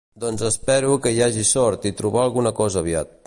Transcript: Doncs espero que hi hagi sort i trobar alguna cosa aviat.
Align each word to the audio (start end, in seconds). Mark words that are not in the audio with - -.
Doncs 0.21 0.45
espero 0.47 0.95
que 1.03 1.11
hi 1.17 1.21
hagi 1.27 1.45
sort 1.51 1.87
i 1.91 1.93
trobar 2.01 2.25
alguna 2.29 2.55
cosa 2.63 2.83
aviat. 2.87 3.19